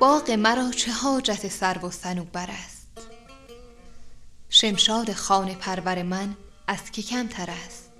باغ 0.00 0.30
مرا 0.30 0.70
چه 0.70 0.92
حاجت 0.92 1.48
سرو 1.48 1.88
و 1.88 1.90
صنوبر 1.90 2.50
است؟ 2.50 2.86
شمشاد 4.48 5.12
خانه 5.12 5.54
پرور 5.54 6.02
من 6.02 6.36
از 6.66 6.90
که 6.90 7.02
کمتر 7.02 7.50
است؟ 7.50 7.92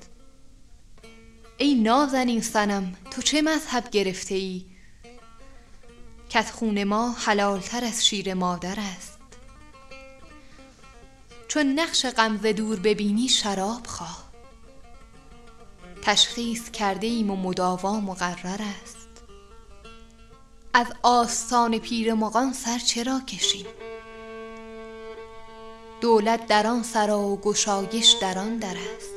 ای 1.59 1.74
نازنین 1.74 2.41
صنم 2.41 2.95
تو 3.11 3.23
چه 3.23 3.43
مذهب 3.43 3.91
گرفته 3.91 4.34
ای 4.34 4.64
کز 6.30 6.51
خون 6.51 6.84
ما 6.84 7.12
حلال 7.12 7.61
تر 7.61 7.84
از 7.84 8.06
شیر 8.06 8.34
مادر 8.34 8.80
است. 8.80 9.19
چون 11.48 11.66
نقش 11.78 12.06
غم 12.06 12.37
دور 12.37 12.80
ببینی 12.80 13.28
شراب 13.28 13.87
خواه. 13.87 14.33
تشخیص 16.02 16.70
کرده 16.70 17.06
ایم 17.06 17.30
و 17.30 17.37
مداوا 17.37 18.01
مقرر 18.01 18.60
است. 18.83 19.05
از 20.77 20.87
آستان 21.03 21.79
پیر 21.79 22.15
مغان 22.15 22.53
سر 22.53 22.79
چرا 22.79 23.21
کشی 23.21 23.66
دولت 26.01 26.47
در 26.47 26.66
آن 26.66 26.83
سرا 26.83 27.19
و 27.19 27.41
گشایش 27.41 28.12
در 28.12 28.39
آن 28.39 28.57
در 28.57 28.77
است. 28.97 29.11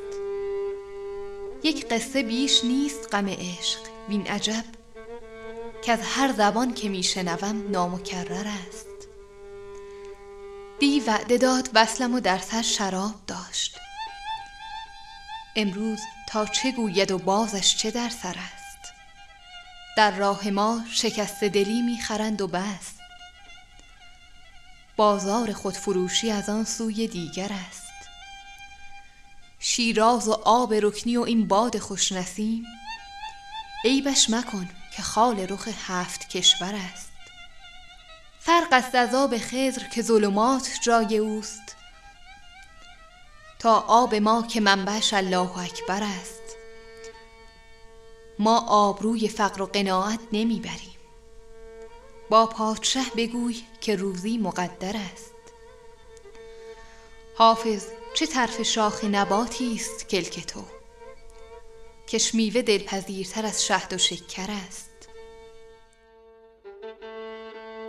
یک 1.63 1.88
قصه 1.88 2.23
بیش 2.23 2.63
نیست 2.63 3.13
غم 3.16 3.27
عشق 3.27 3.80
وین 4.09 4.27
عجب 4.27 4.63
کز 5.84 5.99
هر 6.04 6.34
زبان 6.34 6.73
که 6.73 6.90
می 6.90 7.04
شنوم 7.04 7.71
نامکرر 7.71 8.48
است. 8.68 8.88
دی 10.80 10.99
وعده 10.99 11.38
داد 11.38 11.70
وصلم 11.73 12.13
و 12.13 12.20
در 12.20 12.38
سر 12.38 12.62
شراب 12.62 13.16
داشت. 13.27 13.77
امروز 15.55 15.99
تا 16.29 16.46
چه 16.46 16.71
گوید 16.71 17.12
و 17.12 17.18
بازش 17.18 17.77
چه 17.77 17.91
در 17.91 18.10
سر 18.10 18.35
است؟ 18.54 18.68
در 19.99 20.11
راه 20.11 20.49
ما 20.49 20.81
شکسته 20.91 21.49
دلی 21.49 21.81
می 21.81 21.97
خرند 22.01 22.41
و 22.41 22.47
بس. 22.47 22.93
بازار 24.95 25.53
خودفروشی 25.53 26.31
از 26.31 26.49
آن 26.49 26.65
سوی 26.65 27.07
دیگر 27.07 27.49
است. 27.69 27.91
شیراز 29.59 30.27
و 30.27 30.31
آب 30.31 30.73
رکنی 30.73 31.17
و 31.17 31.21
این 31.21 31.47
باد 31.47 31.77
خوش 31.77 32.11
نسیم 32.11 32.65
عیبش 33.85 34.29
مکن 34.29 34.70
که 34.95 35.01
خال 35.01 35.39
رخ 35.39 35.67
هفت 35.87 36.29
کشور 36.29 36.75
است. 36.93 37.11
فرق 38.39 38.67
است 38.71 38.95
از 38.95 39.15
آب 39.15 39.37
خضر 39.37 39.83
که 39.83 40.01
ظلمات 40.01 40.71
جای 40.83 41.17
اوست. 41.17 41.75
تا 43.59 43.79
آب 43.79 44.15
ما 44.15 44.47
که 44.47 44.59
منبعش 44.61 45.13
الله 45.13 45.57
اکبر 45.57 46.03
است. 46.03 46.48
ما 48.40 48.65
آبروی 48.68 49.27
فقر 49.27 49.62
و 49.62 49.65
قناعت 49.65 50.20
نمی 50.32 50.59
بریم 50.59 50.99
با 52.29 52.45
پادشه 52.45 53.01
بگوی 53.18 53.62
که 53.82 53.95
روزی 53.95 54.37
مقدر 54.37 54.95
است. 55.13 55.34
حافظ 57.35 57.85
چه 58.13 58.26
طرف 58.26 58.62
شاخ 58.62 59.04
نباتی 59.04 59.76
است 59.76 60.10
کلک 60.10 60.45
تو؟ 60.45 60.63
کش 62.07 62.35
میوه 62.35 62.62
دلپذیرتر 62.62 63.45
از 63.45 63.65
شهد 63.65 63.93
و 63.93 63.98
شکر 63.98 64.51
است. 64.67 64.88